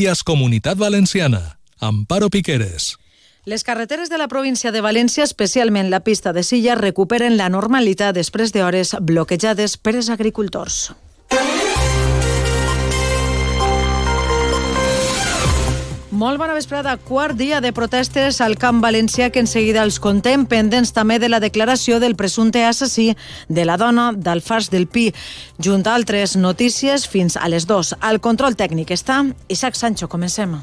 Noticias 0.00 0.22
Comunitat 0.24 0.78
Valenciana. 0.78 1.58
Amparo 1.78 2.30
Piqueres. 2.30 2.96
Les 3.44 3.64
carreteres 3.64 4.08
de 4.08 4.16
la 4.16 4.28
província 4.28 4.72
de 4.72 4.80
València, 4.80 5.26
especialment 5.28 5.90
la 5.92 6.00
pista 6.00 6.32
de 6.32 6.40
Silla, 6.40 6.72
recuperen 6.74 7.36
la 7.36 7.50
normalitat 7.52 8.16
després 8.16 8.54
d'hores 8.56 8.94
bloquejades 8.96 9.76
per 9.76 9.98
els 10.00 10.08
agricultors. 10.08 10.94
Molt 16.20 16.36
bona 16.36 16.52
vesprada. 16.52 16.98
Quart 17.00 17.38
dia 17.38 17.62
de 17.64 17.70
protestes 17.72 18.42
al 18.44 18.58
Camp 18.60 18.82
Valencià 18.84 19.30
que 19.32 19.40
en 19.40 19.46
seguida 19.48 19.80
els 19.86 19.96
contem, 20.04 20.42
pendents 20.44 20.92
també 20.92 21.16
de 21.22 21.30
la 21.32 21.38
declaració 21.40 21.96
del 22.02 22.12
presumpte 22.18 22.60
assassí 22.68 23.14
de 23.48 23.64
la 23.64 23.78
dona 23.80 24.10
d'Alfars 24.12 24.68
del 24.68 24.84
Pi. 24.84 25.06
Junt 25.56 25.86
a 25.88 25.94
altres 25.96 26.36
notícies, 26.36 27.06
fins 27.08 27.38
a 27.40 27.48
les 27.48 27.64
2. 27.64 27.94
Al 28.04 28.20
control 28.20 28.52
tècnic 28.52 28.92
està 28.92 29.22
Isaac 29.48 29.80
Sancho. 29.80 30.12
Comencem. 30.12 30.58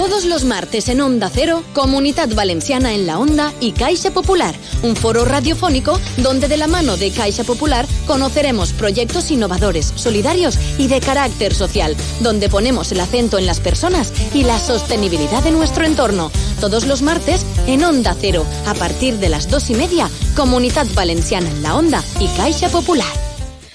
Todos 0.00 0.24
los 0.24 0.44
martes 0.44 0.88
en 0.88 1.02
Onda 1.02 1.30
Cero, 1.30 1.62
Comunidad 1.74 2.30
Valenciana 2.34 2.94
en 2.94 3.06
la 3.06 3.18
Onda 3.18 3.52
y 3.60 3.72
Caixa 3.72 4.10
Popular, 4.10 4.54
un 4.82 4.96
foro 4.96 5.26
radiofónico 5.26 6.00
donde 6.16 6.48
de 6.48 6.56
la 6.56 6.68
mano 6.68 6.96
de 6.96 7.10
Caixa 7.10 7.44
Popular 7.44 7.86
conoceremos 8.06 8.72
proyectos 8.72 9.30
innovadores, 9.30 9.92
solidarios 9.96 10.58
y 10.78 10.88
de 10.88 11.00
carácter 11.00 11.52
social, 11.52 11.94
donde 12.20 12.48
ponemos 12.48 12.90
el 12.92 13.00
acento 13.00 13.36
en 13.36 13.44
las 13.44 13.60
personas 13.60 14.10
y 14.32 14.44
la 14.44 14.58
sostenibilidad 14.58 15.42
de 15.42 15.50
nuestro 15.50 15.84
entorno. 15.84 16.32
Todos 16.60 16.86
los 16.86 17.02
martes 17.02 17.44
en 17.66 17.84
Onda 17.84 18.16
Cero, 18.18 18.46
a 18.66 18.72
partir 18.72 19.18
de 19.18 19.28
las 19.28 19.50
dos 19.50 19.68
y 19.68 19.74
media, 19.74 20.08
Comunidad 20.34 20.86
Valenciana 20.94 21.50
en 21.50 21.62
la 21.62 21.76
Onda 21.76 22.02
y 22.18 22.28
Caixa 22.38 22.70
Popular. 22.70 23.29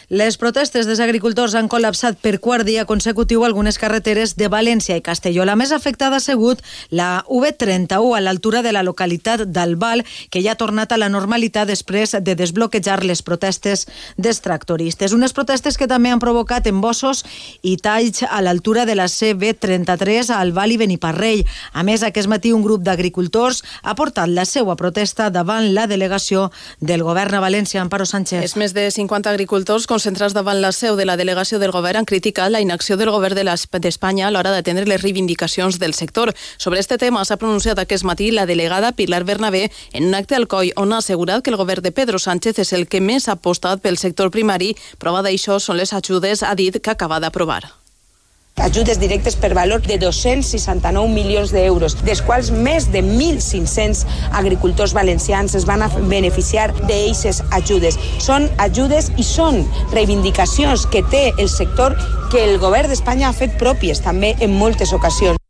Les 0.10 0.38
protestes 0.38 0.86
dels 0.86 1.00
agricultors 1.02 1.56
han 1.58 1.66
col·lapsat 1.66 2.20
per 2.22 2.38
quart 2.38 2.66
dia 2.68 2.84
consecutiu 2.86 3.42
algunes 3.44 3.80
carreteres 3.82 4.36
de 4.38 4.46
València 4.54 4.94
i 5.00 5.02
Castelló. 5.02 5.46
La 5.50 5.56
més 5.58 5.72
afectada 5.74 6.20
ha 6.20 6.22
sigut 6.22 6.62
la 6.92 7.24
V31 7.26 8.14
a 8.14 8.22
l'altura 8.22 8.62
de 8.62 8.72
la 8.72 8.84
localitat 8.86 9.48
d'Albal, 9.50 10.04
que 10.30 10.44
ja 10.46 10.54
ha 10.54 10.60
tornat 10.62 10.92
a 10.94 11.00
la 11.02 11.10
normalitat 11.10 11.68
després 11.68 12.14
de 12.22 12.36
desbloquejar 12.38 13.02
les 13.04 13.24
protestes 13.26 13.88
dels 14.18 14.42
tractoristes. 14.46 15.14
Unes 15.14 15.34
protestes 15.34 15.78
que 15.78 15.90
també 15.90 16.14
han 16.14 16.22
provocat 16.22 16.70
embossos 16.70 17.24
i 17.64 17.78
talls 17.82 18.22
a 18.30 18.44
l'altura 18.46 18.86
de 18.86 18.94
la 18.94 19.10
CV33 19.10 20.30
a 20.30 20.40
Albal 20.40 20.76
i 20.76 20.78
Beniparrell. 20.78 21.46
A 21.74 21.82
més, 21.82 22.06
aquest 22.06 22.30
matí 22.30 22.54
un 22.54 22.62
grup 22.62 22.86
d'agricultors 22.86 23.64
ha 23.82 23.98
portat 23.98 24.30
la 24.30 24.46
seva 24.46 24.78
protesta 24.78 25.32
davant 25.34 25.74
la 25.74 25.88
delegació 25.90 26.52
del 26.80 27.02
govern 27.02 27.34
a 27.34 27.42
València, 27.42 27.82
Amparo 27.82 28.06
Sánchez. 28.06 28.46
És 28.46 28.56
més 28.56 28.78
de 28.78 28.86
50 28.94 29.34
agricultors 29.34 29.90
concentrats 29.96 30.34
davant 30.36 30.60
la 30.60 30.74
seu 30.76 30.98
de 31.00 31.06
la 31.08 31.16
delegació 31.16 31.56
del 31.62 31.72
govern 31.72 32.02
han 32.02 32.08
criticat 32.10 32.52
la 32.52 32.60
inacció 32.60 32.98
del 33.00 33.14
govern 33.14 33.38
d'Espanya 33.38 34.26
a 34.28 34.32
l'hora 34.34 34.52
d'atendre 34.52 34.84
les 34.90 35.02
reivindicacions 35.02 35.80
del 35.80 35.94
sector. 35.94 36.34
Sobre 36.58 36.82
este 36.82 36.98
tema 36.98 37.24
s'ha 37.24 37.38
pronunciat 37.40 37.80
aquest 37.80 38.04
matí 38.04 38.32
la 38.32 38.46
delegada 38.46 38.92
Pilar 38.92 39.24
Bernabé 39.24 39.72
en 39.94 40.10
un 40.10 40.16
acte 40.20 40.36
al 40.36 40.50
COI 40.52 40.74
on 40.76 40.92
ha 40.92 41.00
assegurat 41.00 41.44
que 41.44 41.54
el 41.54 41.62
govern 41.62 41.84
de 41.84 41.94
Pedro 41.96 42.20
Sánchez 42.20 42.60
és 42.60 42.74
el 42.74 42.90
que 42.92 43.00
més 43.00 43.30
ha 43.30 43.38
apostat 43.40 43.80
pel 43.80 43.98
sector 43.98 44.32
primari. 44.36 44.76
Prova 45.00 45.24
d'això 45.24 45.62
són 45.64 45.80
les 45.80 45.94
ajudes, 45.94 46.44
ha 46.44 46.56
dit, 46.56 46.82
que 46.82 46.92
acaba 46.92 47.24
d'aprovar 47.24 47.85
ajudes 48.64 49.00
directes 49.00 49.36
per 49.36 49.54
valor 49.54 49.82
de 49.82 49.98
269 49.98 51.08
milions 51.14 51.52
d'euros, 51.54 51.98
dels 52.04 52.22
quals 52.26 52.52
més 52.52 52.90
de 52.92 53.04
1.500 53.04 54.06
agricultors 54.34 54.96
valencians 54.98 55.56
es 55.56 55.68
van 55.70 55.86
a 55.86 55.90
beneficiar 55.96 56.72
d'eixes 56.88 57.44
ajudes. 57.52 58.00
Són 58.20 58.50
ajudes 58.58 59.12
i 59.18 59.28
són 59.28 59.64
reivindicacions 59.94 60.88
que 60.92 61.06
té 61.12 61.30
el 61.38 61.50
sector 61.50 61.98
que 62.32 62.44
el 62.44 62.60
govern 62.60 62.90
d'Espanya 62.90 63.30
ha 63.30 63.38
fet 63.38 63.60
pròpies 63.62 64.02
també 64.04 64.36
en 64.40 64.56
moltes 64.58 64.94
ocasions. 64.98 65.45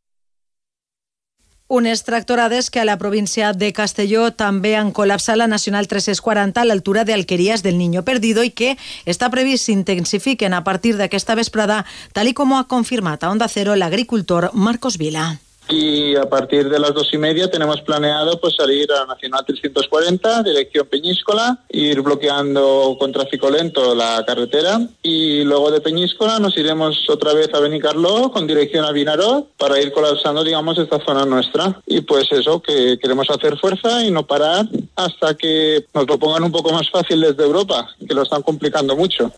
Unes 1.68 2.04
tractorades 2.04 2.70
que 2.70 2.80
a 2.80 2.86
la 2.86 3.00
província 3.00 3.52
de 3.52 3.72
Castelló 3.74 4.28
també 4.38 4.76
han 4.78 4.92
col·lapsat 4.94 5.40
la 5.40 5.48
Nacional 5.50 5.88
340 5.90 6.62
a 6.62 6.66
l'altura 6.70 7.06
d'Alquerías 7.10 7.64
del 7.66 7.80
Niño 7.80 8.04
Perdido 8.06 8.44
i 8.46 8.52
que 8.54 8.76
està 9.10 9.32
previst 9.34 9.66
s'intensifiquen 9.66 10.54
a 10.54 10.62
partir 10.64 10.94
d'aquesta 10.94 11.34
vesprada, 11.34 11.80
tal 12.14 12.30
i 12.30 12.36
com 12.38 12.54
ha 12.54 12.68
confirmat 12.70 13.26
a 13.26 13.34
Onda 13.34 13.50
Cero 13.50 13.74
l'agricultor 13.74 14.52
Marcos 14.54 15.00
Vila 15.02 15.40
y 15.70 16.16
a 16.16 16.30
partir 16.30 16.70
de 16.70 16.80
las 16.80 16.94
dos 16.94 17.14
y 17.14 17.18
media 17.18 17.50
tenemos 17.50 17.82
planeado 17.82 18.40
pues 18.40 18.56
salir 18.56 18.92
a 18.92 19.06
Nacional 19.06 19.46
340, 19.46 20.44
dirección 20.44 20.88
Peñíscola, 20.88 21.60
ir 21.70 22.02
bloqueando 22.02 22.96
con 23.00 23.12
tráfico 23.12 23.50
lento 23.50 23.96
la 23.96 24.24
carretera 24.26 24.80
y 25.02 25.44
luego 25.44 25.72
de 25.72 25.82
Peñíscola 25.82 26.40
nos 26.40 26.58
iremos 26.58 27.10
otra 27.10 27.34
vez 27.34 27.54
a 27.54 27.60
Benicarló 27.60 28.32
con 28.32 28.48
dirección 28.48 28.86
a 28.86 28.92
Vinaró 28.92 29.48
para 29.58 29.82
ir 29.82 29.92
colapsando 29.92 30.44
digamos 30.44 30.78
esta 30.78 31.04
zona 31.04 31.26
nuestra 31.26 31.82
y 31.86 32.02
pues 32.02 32.32
eso 32.32 32.62
que 32.62 32.98
queremos 33.00 33.30
hacer 33.30 33.58
fuerza 33.58 34.04
y 34.04 34.12
no 34.12 34.26
parar 34.26 34.68
hasta 34.96 35.36
que 35.36 35.86
nos 35.94 36.08
lo 36.08 36.20
pongan 36.20 36.44
un 36.44 36.52
poco 36.52 36.72
más 36.72 36.90
fácil 36.90 37.22
desde 37.22 37.44
Europa, 37.44 37.88
que 38.08 38.14
lo 38.14 38.24
están 38.24 38.42
complicando 38.42 38.96
mucho. 38.96 39.32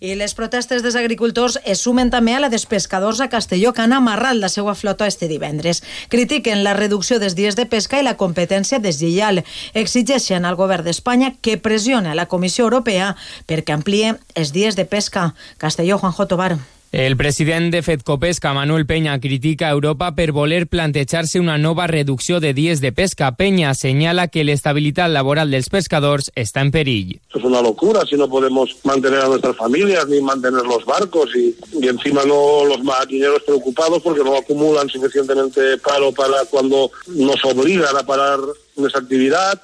I 0.00 0.14
les 0.16 0.32
protestes 0.32 0.80
dels 0.80 0.96
agricultors 0.96 1.58
es 1.68 1.82
sumen 1.84 2.08
també 2.08 2.32
a 2.32 2.38
la 2.40 2.48
dels 2.48 2.64
pescadors 2.64 3.20
a 3.20 3.28
Castelló 3.28 3.74
que 3.76 3.84
han 3.84 3.92
amarrat 3.92 4.38
la 4.40 4.48
seva 4.48 4.72
flota 4.74 5.04
este 5.04 5.28
divendres. 5.28 5.82
Critiquen 6.08 6.64
la 6.64 6.72
reducció 6.72 7.18
dels 7.20 7.36
dies 7.36 7.58
de 7.60 7.68
pesca 7.68 8.00
i 8.00 8.06
la 8.08 8.16
competència 8.16 8.80
deslleial. 8.80 9.44
Exigeixen 9.76 10.48
al 10.48 10.56
govern 10.56 10.88
d'Espanya 10.88 11.34
que 11.44 11.60
pressione 11.60 12.16
la 12.16 12.30
Comissió 12.32 12.64
Europea 12.64 13.12
perquè 13.44 13.76
amplie 13.76 14.16
els 14.34 14.56
dies 14.56 14.80
de 14.80 14.88
pesca. 14.88 15.34
Castelló, 15.60 16.00
Juanjo 16.00 16.32
Tobar. 16.32 16.54
El 16.92 17.16
president 17.16 17.72
de 17.72 17.82
Fedcopesca, 17.82 18.52
Manuel 18.52 18.84
Peña, 18.84 19.20
critica 19.20 19.68
a 19.68 19.70
Europa 19.70 20.16
per 20.16 20.32
voler 20.32 20.66
plantejar-se 20.66 21.38
una 21.38 21.56
nova 21.56 21.86
reducció 21.86 22.40
de 22.40 22.50
dies 22.52 22.80
de 22.80 22.90
pesca. 22.90 23.36
Peña 23.36 23.76
señala 23.78 24.26
que 24.26 24.42
l'estabilitat 24.42 25.06
laboral 25.06 25.54
dels 25.54 25.70
pescadors 25.70 26.32
està 26.34 26.64
en 26.66 26.72
perill. 26.74 27.12
Es 27.30 27.46
una 27.46 27.62
locura 27.62 28.02
si 28.10 28.18
no 28.18 28.26
podemos 28.28 28.74
mantener 28.82 29.20
a 29.20 29.28
nuestras 29.28 29.54
familias 29.56 30.08
ni 30.08 30.20
mantener 30.20 30.66
los 30.66 30.84
barcos 30.84 31.30
y, 31.36 31.54
y 31.80 31.86
encima 31.86 32.24
no 32.24 32.64
los 32.64 32.82
marineros 32.82 33.44
preocupados 33.46 34.02
porque 34.02 34.24
no 34.24 34.36
acumulan 34.36 34.88
suficientemente 34.88 35.78
paro 35.78 36.10
para 36.10 36.44
cuando 36.50 36.90
nos 37.06 37.38
obligan 37.44 37.96
a 37.96 38.02
parar 38.02 38.40
nuestra 38.74 39.00
actividad. 39.00 39.62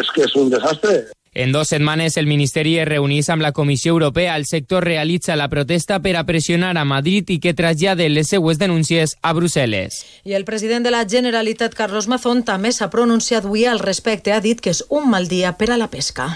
Es 0.00 0.06
que 0.14 0.22
es 0.22 0.36
un 0.36 0.48
desastre. 0.48 1.08
En 1.38 1.52
dos 1.52 1.68
setmanes, 1.68 2.16
el 2.16 2.26
Ministeri 2.26 2.80
es 2.82 2.88
reunís 2.88 3.28
amb 3.30 3.44
la 3.44 3.52
Comissió 3.52 3.92
Europea. 3.92 4.34
El 4.34 4.44
sector 4.44 4.82
realitza 4.82 5.36
la 5.36 5.46
protesta 5.46 6.00
per 6.02 6.16
a 6.18 6.24
pressionar 6.26 6.72
a 6.74 6.82
Madrid 6.84 7.30
i 7.30 7.36
que 7.38 7.52
trasllade 7.54 8.08
les 8.10 8.32
seues 8.34 8.58
denúncies 8.58 9.14
a 9.22 9.30
Brussel·les. 9.38 10.00
I 10.26 10.34
el 10.34 10.42
president 10.42 10.82
de 10.82 10.90
la 10.90 11.04
Generalitat, 11.06 11.78
Carlos 11.78 12.08
Mazón, 12.10 12.42
també 12.42 12.72
s'ha 12.74 12.90
pronunciat 12.90 13.46
avui 13.46 13.68
al 13.70 13.78
respecte. 13.78 14.34
Ha 14.34 14.42
dit 14.42 14.58
que 14.58 14.74
és 14.74 14.82
un 14.90 15.06
mal 15.12 15.30
dia 15.30 15.54
per 15.54 15.70
a 15.70 15.78
la 15.78 15.86
pesca. 15.94 16.32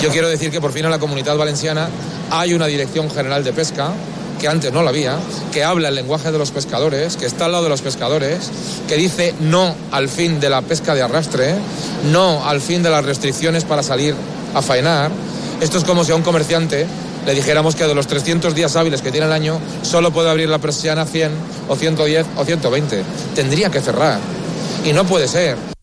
Yo 0.00 0.08
quiero 0.08 0.32
decir 0.32 0.50
que 0.50 0.62
por 0.62 0.72
fin 0.72 0.86
en 0.86 0.96
la 0.96 0.98
comunidad 0.98 1.36
valenciana 1.36 1.90
hay 2.30 2.54
una 2.54 2.72
Dirección 2.72 3.10
General 3.10 3.44
de 3.44 3.52
Pesca 3.52 3.92
que 4.38 4.48
antes 4.48 4.72
no 4.72 4.82
la 4.82 4.90
había, 4.90 5.18
que 5.52 5.64
habla 5.64 5.88
el 5.88 5.94
lenguaje 5.94 6.30
de 6.32 6.38
los 6.38 6.52
pescadores, 6.52 7.16
que 7.16 7.26
está 7.26 7.46
al 7.46 7.52
lado 7.52 7.64
de 7.64 7.70
los 7.70 7.82
pescadores, 7.82 8.50
que 8.86 8.96
dice 8.96 9.34
no 9.40 9.74
al 9.90 10.08
fin 10.08 10.40
de 10.40 10.48
la 10.48 10.62
pesca 10.62 10.94
de 10.94 11.02
arrastre, 11.02 11.54
no 12.12 12.48
al 12.48 12.60
fin 12.60 12.82
de 12.82 12.90
las 12.90 13.04
restricciones 13.04 13.64
para 13.64 13.82
salir 13.82 14.14
a 14.54 14.62
faenar. 14.62 15.10
Esto 15.60 15.78
es 15.78 15.84
como 15.84 16.04
si 16.04 16.12
a 16.12 16.14
un 16.14 16.22
comerciante 16.22 16.86
le 17.26 17.34
dijéramos 17.34 17.74
que 17.74 17.84
de 17.84 17.94
los 17.94 18.06
300 18.06 18.54
días 18.54 18.76
hábiles 18.76 19.02
que 19.02 19.10
tiene 19.10 19.26
el 19.26 19.32
año, 19.32 19.60
solo 19.82 20.12
puede 20.12 20.30
abrir 20.30 20.48
la 20.48 20.58
persiana 20.58 21.04
100 21.04 21.30
o 21.68 21.76
110 21.76 22.26
o 22.36 22.44
120. 22.44 23.04
Tendría 23.34 23.70
que 23.70 23.80
cerrar. 23.80 24.18
Y 24.84 24.92
no 24.92 25.04
puede 25.04 25.28
ser. 25.28 25.77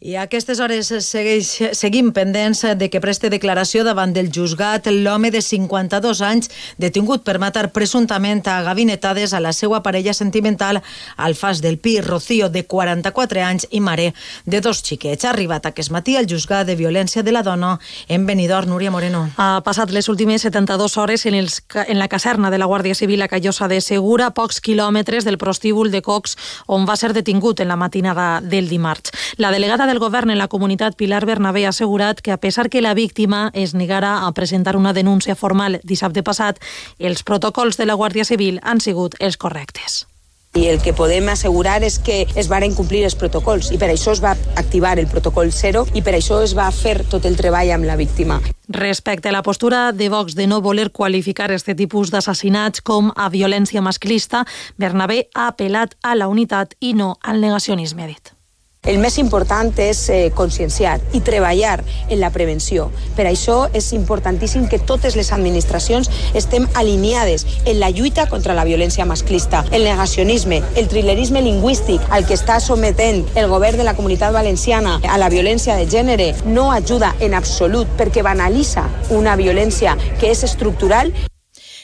I 0.00 0.14
a 0.16 0.22
aquestes 0.24 0.62
hores 0.64 0.88
segueix, 1.04 1.48
seguim 1.76 2.06
pendents 2.16 2.62
de 2.80 2.86
que 2.88 3.02
preste 3.04 3.28
declaració 3.28 3.82
davant 3.84 4.14
del 4.16 4.30
juzgat 4.32 4.86
l'home 4.88 5.28
de 5.28 5.42
52 5.44 6.22
anys 6.24 6.48
detingut 6.80 7.20
per 7.20 7.34
matar 7.36 7.66
presumptament 7.68 8.40
a 8.48 8.62
gabinetades 8.64 9.34
a 9.36 9.42
la 9.44 9.52
seva 9.52 9.82
parella 9.84 10.14
sentimental 10.16 10.80
al 11.18 11.34
Fas 11.36 11.60
del 11.60 11.76
Pi, 11.76 11.98
Rocío, 12.00 12.48
de 12.48 12.62
44 12.64 13.42
anys 13.44 13.66
i 13.76 13.82
mare 13.84 14.14
de 14.46 14.62
dos 14.64 14.80
xiquets. 14.80 15.26
Ha 15.26 15.34
arribat 15.34 15.68
aquest 15.68 15.92
matí 15.92 16.16
al 16.16 16.24
juzgat 16.24 16.64
de 16.70 16.78
violència 16.80 17.20
de 17.22 17.36
la 17.36 17.44
dona 17.44 17.74
en 18.08 18.24
Benidorm, 18.24 18.72
Núria 18.72 18.90
Moreno. 18.90 19.26
Ha 19.36 19.60
passat 19.60 19.92
les 19.92 20.08
últimes 20.08 20.48
72 20.48 20.96
hores 20.96 21.26
en, 21.26 21.36
els, 21.36 21.60
en 21.76 22.00
la 22.00 22.08
caserna 22.08 22.48
de 22.48 22.56
la 22.56 22.70
Guàrdia 22.72 22.96
Civil 22.96 23.20
a 23.20 23.28
Callosa 23.28 23.68
de 23.68 23.82
Segura, 23.84 24.32
pocs 24.32 24.64
quilòmetres 24.64 25.28
del 25.28 25.36
prostíbul 25.36 25.92
de 25.92 26.00
Cox, 26.00 26.38
on 26.72 26.88
va 26.88 26.96
ser 26.96 27.12
detingut 27.12 27.60
en 27.60 27.68
la 27.68 27.76
matinada 27.76 28.40
del 28.40 28.72
dimarts. 28.72 29.12
La 29.36 29.52
delegada 29.52 29.89
del 29.90 29.98
govern 29.98 30.30
en 30.30 30.38
la 30.38 30.46
comunitat, 30.46 30.94
Pilar 30.94 31.26
Bernabé, 31.26 31.66
ha 31.66 31.70
assegurat 31.74 32.20
que 32.20 32.30
a 32.30 32.36
pesar 32.36 32.70
que 32.70 32.80
la 32.80 32.94
víctima 32.94 33.50
es 33.54 33.74
negara 33.74 34.26
a 34.26 34.32
presentar 34.32 34.76
una 34.76 34.92
denúncia 34.92 35.34
formal 35.34 35.80
dissabte 35.82 36.22
passat, 36.22 36.60
els 36.98 37.24
protocols 37.26 37.76
de 37.76 37.86
la 37.90 37.96
Guàrdia 37.98 38.24
Civil 38.24 38.60
han 38.62 38.80
sigut 38.80 39.16
els 39.18 39.36
correctes. 39.36 40.06
I 40.54 40.66
el 40.66 40.80
que 40.82 40.94
podem 40.94 41.28
assegurar 41.30 41.82
és 41.86 41.98
que 41.98 42.24
es 42.38 42.48
varen 42.50 42.74
complir 42.74 43.02
els 43.06 43.14
protocols 43.18 43.72
i 43.74 43.78
per 43.82 43.90
això 43.90 44.14
es 44.14 44.22
va 44.22 44.36
activar 44.58 44.96
el 44.98 45.10
protocol 45.10 45.50
zero 45.50 45.84
i 45.94 46.02
per 46.02 46.14
això 46.18 46.40
es 46.42 46.54
va 46.58 46.70
fer 46.70 47.04
tot 47.10 47.26
el 47.26 47.38
treball 47.38 47.70
amb 47.74 47.86
la 47.86 47.98
víctima. 47.98 48.40
Respecte 48.68 49.30
a 49.30 49.34
la 49.34 49.42
postura 49.42 49.92
de 49.92 50.08
Vox 50.08 50.34
de 50.34 50.46
no 50.46 50.60
voler 50.60 50.90
qualificar 50.90 51.50
este 51.50 51.74
tipus 51.74 52.10
d'assassinats 52.10 52.82
com 52.82 53.10
a 53.16 53.28
violència 53.30 53.82
masclista, 53.82 54.44
Bernabé 54.76 55.28
ha 55.34 55.48
apel·lat 55.50 55.98
a 56.02 56.14
la 56.14 56.28
unitat 56.30 56.74
i 56.78 56.94
no 56.94 57.16
al 57.22 57.40
negacionisme, 57.40 58.04
ha 58.04 58.10
dit. 58.14 58.39
El 58.88 58.96
més 58.96 59.18
important 59.20 59.68
és 59.84 59.98
eh, 60.08 60.30
conscienciar 60.32 60.94
i 61.12 61.20
treballar 61.20 61.82
en 62.08 62.16
la 62.18 62.30
prevenció. 62.32 62.86
Per 63.12 63.26
això 63.28 63.66
és 63.76 63.90
importantíssim 63.92 64.64
que 64.72 64.78
totes 64.88 65.18
les 65.20 65.30
administracions 65.36 66.08
estem 66.40 66.64
alineades 66.80 67.44
en 67.66 67.76
la 67.78 67.90
lluita 67.92 68.24
contra 68.30 68.56
la 68.56 68.64
violència 68.64 69.04
masclista. 69.04 69.66
El 69.70 69.84
negacionisme, 69.84 70.62
el 70.80 70.88
trilerisme 70.88 71.42
lingüístic 71.44 72.08
al 72.08 72.24
que 72.24 72.38
està 72.40 72.56
sometent 72.64 73.26
el 73.34 73.50
govern 73.52 73.76
de 73.76 73.84
la 73.84 73.94
comunitat 73.98 74.32
valenciana 74.32 74.96
a 75.04 75.20
la 75.20 75.28
violència 75.28 75.76
de 75.76 75.84
gènere 75.84 76.32
no 76.46 76.70
ajuda 76.72 77.12
en 77.20 77.36
absolut 77.36 77.98
perquè 78.00 78.24
banalitza 78.24 78.88
una 79.10 79.36
violència 79.36 79.98
que 80.18 80.32
és 80.32 80.42
estructural 80.48 81.12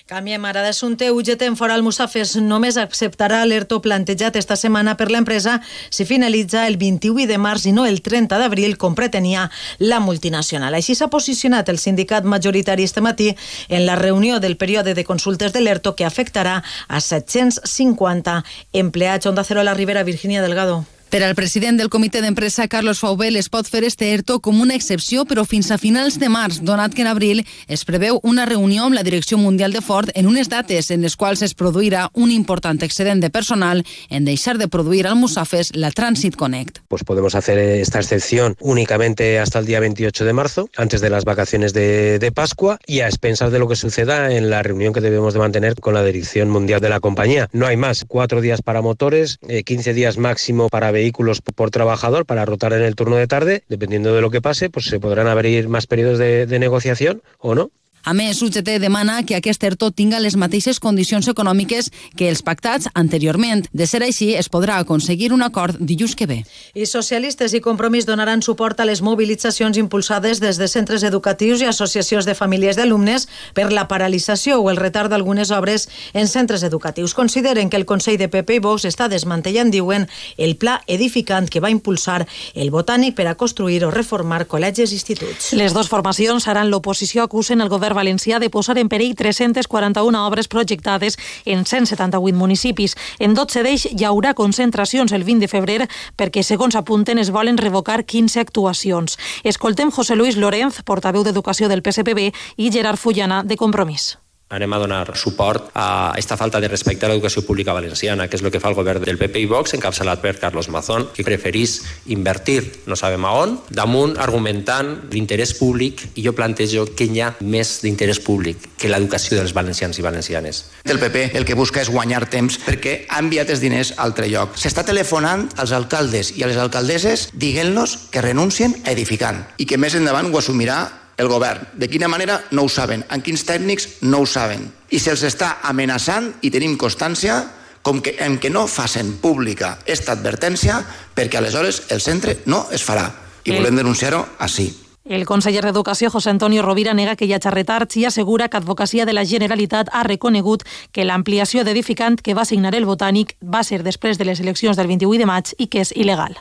Canviem 0.06 0.44
ara 0.46 0.60
d'assumpte. 0.62 1.08
UGT 1.10 1.40
en 1.48 1.56
fora 1.58 1.74
Almussafes 1.74 2.36
només 2.38 2.76
acceptarà 2.78 3.40
l'ERTO 3.42 3.80
plantejat 3.82 4.36
esta 4.38 4.54
setmana 4.54 4.94
per 4.94 5.08
l'empresa 5.10 5.56
si 5.90 6.06
finalitza 6.06 6.62
el 6.70 6.78
21 6.78 7.26
de 7.26 7.40
març 7.42 7.66
i 7.66 7.72
no 7.74 7.88
el 7.90 7.98
30 8.06 8.38
d'abril, 8.38 8.76
com 8.78 8.94
pretenia 8.94 9.48
la 9.82 9.98
multinacional. 9.98 10.78
Així 10.78 10.94
s'ha 10.94 11.10
posicionat 11.10 11.74
el 11.74 11.82
sindicat 11.82 12.22
majoritari 12.22 12.86
este 12.86 13.02
matí 13.02 13.32
en 13.66 13.82
la 13.82 13.98
reunió 13.98 14.38
del 14.38 14.56
període 14.56 14.94
de 14.94 15.04
consultes 15.04 15.52
de 15.52 15.66
l'ERTO 15.66 15.96
que 15.98 16.06
afectarà 16.06 16.60
a 16.86 17.00
750 17.00 18.44
empleats. 18.74 19.26
Onda 19.26 19.42
Cero 19.42 19.66
la 19.66 19.74
Ribera, 19.74 20.04
Virginia 20.04 20.40
Delgado. 20.40 20.84
Per 21.06 21.22
al 21.22 21.36
president 21.38 21.78
del 21.78 21.86
comitè 21.86 22.18
d'empresa, 22.18 22.64
Carlos 22.66 22.98
Faubel, 22.98 23.36
es 23.38 23.46
pot 23.46 23.68
fer 23.70 23.84
este 23.86 24.08
ERTO 24.10 24.40
com 24.42 24.58
una 24.58 24.74
excepció, 24.74 25.22
però 25.22 25.44
fins 25.46 25.68
a 25.70 25.78
finals 25.78 26.16
de 26.18 26.26
març, 26.26 26.58
donat 26.66 26.96
que 26.96 27.04
en 27.04 27.10
abril 27.12 27.44
es 27.70 27.84
preveu 27.86 28.18
una 28.26 28.42
reunió 28.48 28.88
amb 28.88 28.98
la 28.98 29.04
direcció 29.06 29.38
mundial 29.38 29.70
de 29.70 29.84
Ford 29.86 30.10
en 30.18 30.26
unes 30.26 30.50
dates 30.50 30.90
en 30.90 31.06
les 31.06 31.14
quals 31.14 31.44
es 31.46 31.54
produirà 31.54 32.08
un 32.14 32.32
important 32.34 32.82
excedent 32.82 33.22
de 33.22 33.30
personal 33.30 33.84
en 34.10 34.26
deixar 34.26 34.58
de 34.58 34.66
produir 34.66 35.06
al 35.06 35.14
Musafes 35.14 35.70
la 35.76 35.92
Transit 35.92 36.34
Connect. 36.34 36.80
Pues 36.88 37.04
podemos 37.04 37.36
hacer 37.36 37.58
esta 37.58 38.00
excepción 38.00 38.56
únicamente 38.58 39.38
hasta 39.38 39.60
el 39.60 39.66
día 39.66 39.78
28 39.78 40.24
de 40.24 40.32
marzo, 40.32 40.68
antes 40.76 41.00
de 41.00 41.10
las 41.10 41.24
vacaciones 41.24 41.72
de, 41.72 42.18
de 42.18 42.32
Pascua 42.32 42.80
y 42.84 43.00
a 43.00 43.06
expensas 43.06 43.52
de 43.52 43.60
lo 43.60 43.68
que 43.68 43.76
suceda 43.76 44.32
en 44.32 44.50
la 44.50 44.64
reunión 44.64 44.92
que 44.92 45.00
debemos 45.00 45.34
de 45.34 45.38
mantener 45.38 45.76
con 45.76 45.94
la 45.94 46.02
dirección 46.02 46.50
mundial 46.50 46.80
de 46.80 46.88
la 46.88 46.98
compañía. 46.98 47.48
No 47.52 47.68
hay 47.68 47.76
más. 47.76 48.04
Cuatro 48.08 48.40
días 48.40 48.60
para 48.60 48.82
motores, 48.82 49.38
eh, 49.46 49.62
15 49.62 49.94
días 49.94 50.18
máximo 50.18 50.68
para 50.68 50.95
vehículos 50.96 51.40
por 51.42 51.70
trabajador 51.70 52.24
para 52.24 52.44
rotar 52.44 52.72
en 52.72 52.82
el 52.82 52.96
turno 52.96 53.16
de 53.16 53.26
tarde. 53.26 53.62
Dependiendo 53.68 54.14
de 54.14 54.22
lo 54.22 54.30
que 54.30 54.40
pase, 54.40 54.70
pues 54.70 54.86
se 54.86 54.98
podrán 54.98 55.28
abrir 55.28 55.68
más 55.68 55.86
periodos 55.86 56.18
de, 56.18 56.46
de 56.46 56.58
negociación 56.58 57.22
o 57.38 57.54
no. 57.54 57.70
A 58.06 58.12
més, 58.14 58.38
UGT 58.38 58.76
demana 58.78 59.16
que 59.26 59.34
aquest 59.34 59.64
ERTO 59.66 59.88
tinga 59.90 60.20
les 60.22 60.36
mateixes 60.38 60.78
condicions 60.78 61.26
econòmiques 61.26 61.88
que 62.14 62.28
els 62.30 62.38
pactats 62.46 62.86
anteriorment. 62.94 63.64
De 63.74 63.88
ser 63.90 63.98
així, 64.06 64.28
es 64.38 64.46
podrà 64.46 64.76
aconseguir 64.78 65.32
un 65.34 65.42
acord 65.42 65.74
dilluns 65.80 66.14
que 66.14 66.28
ve. 66.30 66.36
I 66.78 66.86
socialistes 66.86 67.56
i 67.58 67.60
compromís 67.64 68.06
donaran 68.06 68.44
suport 68.46 68.78
a 68.78 68.86
les 68.86 69.02
mobilitzacions 69.02 69.74
impulsades 69.82 70.38
des 70.38 70.60
de 70.60 70.68
centres 70.70 71.02
educatius 71.02 71.64
i 71.64 71.66
associacions 71.66 72.28
de 72.30 72.36
famílies 72.38 72.78
d'alumnes 72.78 73.26
per 73.58 73.72
la 73.72 73.88
paralització 73.90 74.60
o 74.60 74.70
el 74.70 74.78
retard 74.78 75.10
d'algunes 75.10 75.50
obres 75.50 75.88
en 76.14 76.30
centres 76.30 76.62
educatius. 76.62 77.16
Consideren 77.18 77.74
que 77.74 77.76
el 77.76 77.88
Consell 77.90 78.20
de 78.22 78.30
PP 78.30 78.60
i 78.60 78.62
Vox 78.62 78.86
està 78.86 79.10
desmantellant, 79.10 79.74
diuen, 79.74 80.06
el 80.38 80.54
pla 80.54 80.78
edificant 80.86 81.50
que 81.50 81.58
va 81.58 81.74
impulsar 81.74 82.22
el 82.54 82.70
Botànic 82.70 83.18
per 83.18 83.26
a 83.26 83.34
construir 83.34 83.82
o 83.82 83.90
reformar 83.90 84.44
col·legis 84.46 84.94
i 84.94 85.00
instituts. 85.00 85.50
Les 85.58 85.74
dues 85.74 85.90
formacions 85.90 86.46
seran 86.46 86.70
l'oposició 86.70 87.26
acusen 87.26 87.66
el 87.66 87.68
govern 87.68 87.95
valencià 87.96 88.38
de 88.42 88.50
posar 88.52 88.76
en 88.78 88.90
perill 88.92 89.16
341 89.16 90.26
obres 90.26 90.48
projectades 90.52 91.16
en 91.44 91.64
178 91.64 92.36
municipis. 92.36 92.96
En 93.18 93.34
12 93.34 93.64
d'ells 93.64 93.88
hi 93.90 94.04
haurà 94.04 94.34
concentracions 94.36 95.16
el 95.16 95.24
20 95.24 95.46
de 95.46 95.50
febrer 95.50 95.88
perquè, 96.16 96.44
segons 96.44 96.76
apunten, 96.76 97.18
es 97.18 97.32
volen 97.32 97.58
revocar 97.58 98.04
15 98.04 98.40
actuacions. 98.40 99.18
Escoltem 99.44 99.90
José 99.90 100.16
Luis 100.16 100.36
Lorenz, 100.36 100.82
portaveu 100.84 101.24
d'Educació 101.24 101.72
del 101.72 101.82
PSPB, 101.82 102.30
i 102.56 102.70
Gerard 102.70 103.00
Fullana, 103.00 103.42
de 103.42 103.56
Compromís 103.56 104.16
anem 104.48 104.72
a 104.72 104.78
donar 104.78 105.16
suport 105.18 105.70
a 105.74 106.12
aquesta 106.12 106.36
falta 106.36 106.60
de 106.60 106.68
respecte 106.68 107.06
a 107.06 107.08
l'educació 107.10 107.42
pública 107.42 107.74
valenciana, 107.74 108.28
que 108.30 108.38
és 108.38 108.44
el 108.44 108.52
que 108.54 108.60
fa 108.62 108.70
el 108.70 108.76
govern 108.78 109.02
del 109.02 109.18
PP 109.18 109.42
i 109.42 109.48
Vox, 109.50 109.74
encapçalat 109.74 110.20
per 110.22 110.36
Carlos 110.38 110.68
Mazón, 110.70 111.08
que 111.14 111.24
preferís 111.26 111.80
invertir, 112.14 112.60
no 112.86 112.94
sabem 112.94 113.24
a 113.26 113.32
on, 113.34 113.56
damunt 113.74 114.14
argumentant 114.22 114.92
l'interès 115.10 115.56
públic, 115.58 116.04
i 116.14 116.22
jo 116.22 116.34
plantejo 116.36 116.86
que 116.94 117.08
hi 117.10 117.20
ha 117.20 117.32
més 117.40 117.80
d'interès 117.82 118.20
públic 118.22 118.68
que 118.78 118.90
l'educació 118.92 119.40
dels 119.40 119.54
valencians 119.56 119.98
i 119.98 120.04
valencianes. 120.06 120.62
El 120.84 121.00
PP 121.02 121.32
el 121.34 121.46
que 121.48 121.58
busca 121.58 121.82
és 121.82 121.90
guanyar 121.90 122.28
temps 122.30 122.60
perquè 122.62 123.00
ha 123.08 123.18
enviat 123.24 123.50
els 123.50 123.64
diners 123.64 123.96
a 123.96 124.04
altre 124.06 124.30
lloc. 124.30 124.54
S'està 124.60 124.84
telefonant 124.86 125.48
als 125.58 125.74
alcaldes 125.74 126.30
i 126.36 126.44
a 126.44 126.50
les 126.50 126.60
alcaldesses 126.60 127.30
dient-los 127.34 127.96
que 128.14 128.22
renuncien 128.22 128.78
a 128.84 128.94
edificant 128.94 129.42
i 129.58 129.66
que 129.66 129.80
més 129.80 129.98
endavant 129.98 130.30
ho 130.30 130.38
assumirà 130.38 130.84
el 131.16 131.28
govern. 131.28 131.68
De 131.74 131.88
quina 131.88 132.08
manera? 132.08 132.42
No 132.50 132.64
ho 132.64 132.68
saben. 132.68 133.04
En 133.10 133.22
quins 133.22 133.44
tècnics? 133.46 134.02
No 134.02 134.20
ho 134.22 134.26
saben. 134.26 134.68
I 134.90 135.00
se'ls 135.00 135.24
està 135.26 135.56
amenaçant, 135.64 136.32
i 136.42 136.50
tenim 136.50 136.76
constància, 136.78 137.42
com 137.86 138.00
que, 138.02 138.16
en 138.18 138.38
que 138.42 138.50
no 138.50 138.66
facin 138.66 139.14
pública 139.22 139.76
esta 139.86 140.16
advertència 140.16 140.80
perquè 141.14 141.38
aleshores 141.38 141.84
el 141.94 142.00
centre 142.02 142.40
no 142.50 142.66
es 142.74 142.82
farà. 142.82 143.06
I 143.46 143.54
volem 143.54 143.78
denunciar-ho 143.78 144.24
així. 144.42 144.72
El 145.06 145.22
conseller 145.22 145.62
d'Educació, 145.62 146.10
José 146.10 146.32
Antonio 146.32 146.64
Rovira, 146.66 146.96
nega 146.98 147.14
que 147.14 147.28
hi 147.30 147.32
ha 147.32 147.38
retards 147.54 147.94
i 147.94 148.04
assegura 148.04 148.48
que 148.48 148.58
Advocacia 148.58 149.06
de 149.06 149.12
la 149.14 149.24
Generalitat 149.24 149.92
ha 149.92 150.02
reconegut 150.02 150.64
que 150.90 151.04
l'ampliació 151.06 151.62
d'edificant 151.62 152.18
que 152.18 152.34
va 152.34 152.44
signar 152.44 152.74
el 152.74 152.90
Botànic 152.90 153.36
va 153.40 153.62
ser 153.62 153.84
després 153.86 154.18
de 154.18 154.26
les 154.26 154.40
eleccions 154.42 154.76
del 154.76 154.90
28 154.90 155.22
de 155.22 155.30
maig 155.30 155.54
i 155.58 155.68
que 155.70 155.86
és 155.86 155.94
il·legal. 155.94 156.34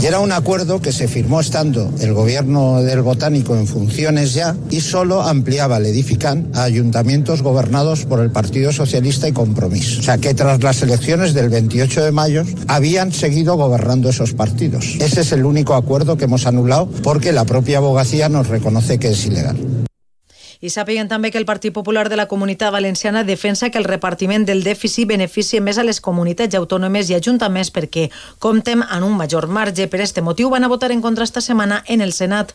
Y 0.00 0.06
era 0.06 0.20
un 0.20 0.32
acuerdo 0.32 0.80
que 0.80 0.92
se 0.92 1.08
firmó 1.08 1.40
estando 1.40 1.90
el 2.00 2.12
gobierno 2.12 2.82
del 2.82 3.02
Botánico 3.02 3.56
en 3.56 3.66
funciones 3.66 4.34
ya 4.34 4.56
y 4.70 4.80
solo 4.80 5.22
ampliaba 5.22 5.78
el 5.78 5.86
edificán 5.86 6.48
a 6.54 6.64
ayuntamientos 6.64 7.42
gobernados 7.42 8.04
por 8.04 8.20
el 8.20 8.30
Partido 8.30 8.72
Socialista 8.72 9.28
y 9.28 9.32
Compromís. 9.32 9.98
O 9.98 10.02
sea 10.02 10.18
que 10.18 10.34
tras 10.34 10.62
las 10.62 10.82
elecciones 10.82 11.32
del 11.34 11.48
28 11.48 12.04
de 12.04 12.12
mayo 12.12 12.44
habían 12.66 13.12
seguido 13.12 13.56
gobernando 13.56 14.10
esos 14.10 14.34
partidos. 14.34 14.96
Ese 15.00 15.22
es 15.22 15.32
el 15.32 15.44
único 15.44 15.74
acuerdo 15.74 16.16
que 16.16 16.24
hemos 16.24 16.46
anulado 16.46 16.88
porque 17.02 17.32
la 17.32 17.44
propia 17.44 17.78
abogacía 17.78 18.28
nos 18.28 18.48
reconoce 18.48 18.98
que 18.98 19.10
es 19.10 19.26
ilegal. 19.26 19.83
I 20.64 20.70
sàpiguen 20.72 21.10
també 21.10 21.28
que 21.28 21.36
el 21.36 21.44
Partit 21.44 21.74
Popular 21.76 22.06
de 22.08 22.16
la 22.16 22.24
Comunitat 22.24 22.72
Valenciana 22.72 23.20
defensa 23.28 23.68
que 23.68 23.76
el 23.76 23.84
repartiment 23.84 24.46
del 24.48 24.62
dèficit 24.64 25.10
beneficia 25.10 25.60
més 25.60 25.76
a 25.76 25.84
les 25.84 26.00
comunitats 26.00 26.56
autònomes 26.56 27.10
i 27.10 27.18
ajuntaments 27.18 27.68
perquè 27.74 28.06
comptem 28.40 28.80
en 28.80 29.04
un 29.04 29.12
major 29.18 29.44
marge. 29.46 29.90
Per 29.92 30.00
este 30.00 30.24
motiu 30.24 30.48
van 30.48 30.64
a 30.64 30.70
votar 30.72 30.88
en 30.94 31.02
contra 31.04 31.28
esta 31.28 31.44
setmana 31.44 31.82
en 31.86 32.00
el 32.00 32.16
Senat 32.16 32.54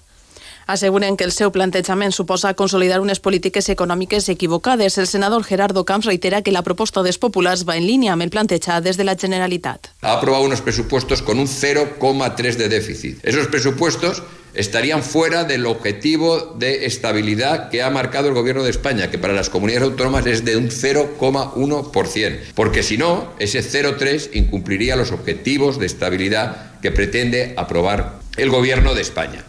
asseguren 0.69 1.17
que 1.17 1.25
el 1.25 1.31
seu 1.33 1.49
plantejament 1.49 2.13
suposa 2.13 2.53
consolidar 2.53 2.99
unes 3.01 3.19
polítiques 3.19 3.69
econòmiques 3.73 4.29
equivocades. 4.29 4.97
El 4.97 5.07
senador 5.07 5.43
Gerardo 5.43 5.83
Camps 5.85 6.05
reitera 6.05 6.43
que 6.43 6.53
la 6.53 6.61
proposta 6.61 7.01
dels 7.01 7.17
populars 7.17 7.65
va 7.65 7.77
en 7.77 7.87
línia 7.87 8.13
amb 8.13 8.25
el 8.25 8.29
plantejat 8.29 8.85
des 8.85 8.97
de 8.97 9.05
la 9.05 9.17
Generalitat. 9.17 9.89
Ha 10.01 10.13
aprobado 10.13 10.45
unos 10.45 10.61
presupuestos 10.61 11.21
con 11.21 11.39
un 11.39 11.47
0,3 11.47 12.57
de 12.57 12.69
déficit. 12.69 13.17
Esos 13.23 13.47
presupuestos 13.47 14.21
estarían 14.53 15.03
fuera 15.03 15.43
del 15.43 15.65
objetivo 15.65 16.55
de 16.57 16.85
estabilidad 16.85 17.69
que 17.69 17.83
ha 17.83 17.89
marcado 17.89 18.27
el 18.27 18.33
Gobierno 18.33 18.63
de 18.63 18.69
España, 18.69 19.09
que 19.09 19.17
para 19.17 19.33
las 19.33 19.49
comunidades 19.49 19.89
autónomas 19.89 20.25
es 20.25 20.45
de 20.45 20.57
un 20.57 20.69
0,1%, 20.69 22.39
porque 22.55 22.83
si 22.83 22.97
no, 22.97 23.33
ese 23.39 23.61
0,3 23.61 24.29
incumpliría 24.33 24.95
los 24.95 25.11
objetivos 25.11 25.79
de 25.79 25.85
estabilidad 25.85 26.79
que 26.81 26.91
pretende 26.91 27.53
aprobar 27.57 28.19
el 28.37 28.49
Gobierno 28.49 28.95
de 28.95 29.01
España. 29.01 29.48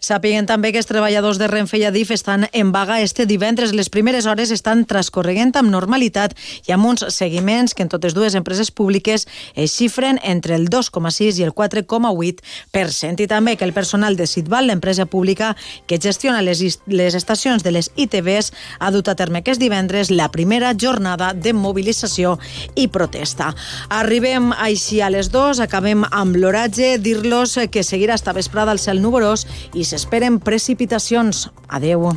Sàpiguen 0.00 0.46
també 0.46 0.72
que 0.72 0.80
els 0.80 0.88
treballadors 0.88 1.38
de 1.40 1.48
Renfe 1.50 1.78
i 1.80 1.84
Adif 1.88 2.12
estan 2.14 2.46
en 2.52 2.72
vaga 2.72 3.00
este 3.02 3.26
divendres. 3.26 3.74
Les 3.74 3.90
primeres 3.90 4.26
hores 4.26 4.50
estan 4.54 4.84
transcorreguent 4.86 5.54
amb 5.58 5.72
normalitat 5.72 6.34
i 6.66 6.72
amb 6.74 6.86
uns 6.86 7.04
seguiments 7.14 7.74
que 7.74 7.84
en 7.84 7.90
totes 7.92 8.14
dues 8.14 8.36
empreses 8.38 8.70
públiques 8.70 9.26
es 9.54 9.74
xifren 9.74 10.20
entre 10.22 10.54
el 10.54 10.68
2,6 10.70 11.40
i 11.40 11.46
el 11.46 11.54
4,8%. 11.54 13.24
I 13.24 13.28
també 13.30 13.56
que 13.56 13.66
el 13.66 13.74
personal 13.74 14.16
de 14.16 14.26
Sitval, 14.26 14.68
l'empresa 14.68 15.06
pública 15.06 15.54
que 15.86 15.98
gestiona 15.98 16.42
les, 16.42 16.62
les 16.86 17.14
estacions 17.14 17.64
de 17.64 17.72
les 17.74 17.90
ITVs, 17.96 18.52
ha 18.78 18.92
dut 18.94 19.08
a 19.08 19.16
terme 19.18 19.42
aquest 19.42 19.60
divendres 19.60 20.10
la 20.10 20.30
primera 20.30 20.74
jornada 20.78 21.32
de 21.34 21.52
mobilització 21.52 22.36
i 22.76 22.88
protesta. 22.92 23.52
Arribem 23.88 24.52
així 24.52 25.00
a 25.02 25.10
les 25.10 25.32
dues, 25.32 25.60
acabem 25.60 26.04
amb 26.10 26.36
l'oratge, 26.36 26.96
dir-los 27.02 27.58
que 27.72 27.82
seguirà 27.82 28.14
esta 28.14 28.36
vesprada 28.36 28.72
el 28.72 28.82
cel 28.82 29.02
nuvolós 29.02 29.46
i 29.74 29.87
s'esperen 29.88 30.38
precipitacions. 30.44 31.48
Adeu. 31.68 32.10